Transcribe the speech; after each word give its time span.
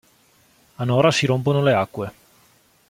A 0.77 0.83
Nora 0.83 1.11
si 1.11 1.27
rompono 1.27 1.61
le 1.61 1.73
acque. 1.73 2.11